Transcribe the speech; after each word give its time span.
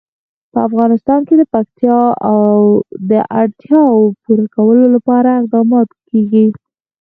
په 0.51 0.59
افغانستان 0.67 1.19
کې 1.27 1.35
د 1.37 1.43
پکتیا 1.53 1.99
د 3.09 3.11
اړتیاوو 3.41 4.15
پوره 4.23 4.45
کولو 4.55 4.83
لپاره 4.95 5.29
اقدامات 5.39 5.89
کېږي. 6.09 6.45